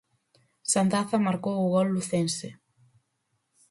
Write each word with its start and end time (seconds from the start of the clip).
Sandaza 0.71 1.23
marcou 1.27 1.55
o 1.61 1.71
gol 1.75 1.87
lucense. 1.95 2.47